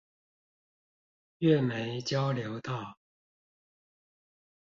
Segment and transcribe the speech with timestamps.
[1.37, 2.97] 月眉交流道